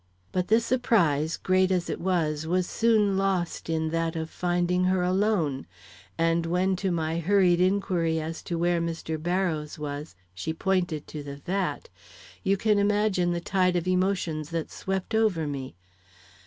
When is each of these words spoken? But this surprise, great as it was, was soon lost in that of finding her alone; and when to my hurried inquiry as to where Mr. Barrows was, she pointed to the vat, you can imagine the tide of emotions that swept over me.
But 0.31 0.47
this 0.47 0.65
surprise, 0.65 1.37
great 1.37 1.69
as 1.69 1.87
it 1.87 1.99
was, 2.01 2.47
was 2.47 2.65
soon 2.65 3.19
lost 3.19 3.69
in 3.69 3.89
that 3.91 4.15
of 4.15 4.31
finding 4.31 4.85
her 4.85 5.03
alone; 5.03 5.67
and 6.17 6.47
when 6.47 6.75
to 6.77 6.89
my 6.91 7.19
hurried 7.19 7.61
inquiry 7.61 8.19
as 8.19 8.41
to 8.49 8.57
where 8.57 8.81
Mr. 8.81 9.21
Barrows 9.21 9.77
was, 9.77 10.15
she 10.33 10.53
pointed 10.55 11.05
to 11.09 11.21
the 11.21 11.35
vat, 11.35 11.87
you 12.43 12.57
can 12.57 12.79
imagine 12.79 13.31
the 13.31 13.39
tide 13.41 13.75
of 13.75 13.87
emotions 13.87 14.49
that 14.49 14.71
swept 14.71 15.13
over 15.13 15.45
me. 15.45 15.75